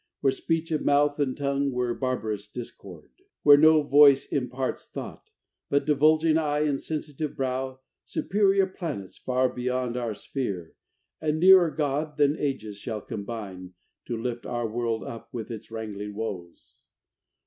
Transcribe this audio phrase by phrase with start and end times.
[0.21, 3.09] Where speech of mouth and tongue Were barbarous discord.
[3.43, 5.29] Where no voice imparts Thought,
[5.69, 7.81] but divulging eye and sensitive brow.
[8.03, 10.73] Superior planets, far beyond our sphere,
[11.21, 13.75] And nearer God than ages shall combine
[14.05, 16.81] To lift our world up with its wrangling woes.